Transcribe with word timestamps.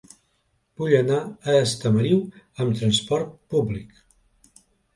Vull 0.81 0.95
anar 0.99 1.19
a 1.53 1.57
Estamariu 1.67 2.25
amb 2.65 2.81
trasport 2.81 3.39
públic. 3.57 4.05